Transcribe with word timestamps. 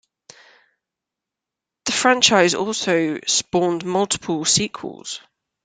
This 1.85 1.95
franchise 1.95 2.55
also 2.55 3.19
spawned 3.27 3.85
multiple 3.85 4.45
sequels. 4.45 5.21